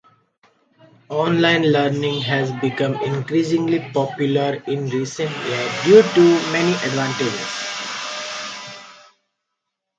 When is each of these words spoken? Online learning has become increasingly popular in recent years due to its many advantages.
Online 1.11 1.67
learning 1.71 2.21
has 2.23 2.51
become 2.53 2.95
increasingly 3.03 3.79
popular 3.93 4.55
in 4.65 4.87
recent 4.89 5.29
years 5.29 5.83
due 5.83 6.01
to 6.01 6.05
its 6.37 6.51
many 6.51 6.73
advantages. 6.87 7.47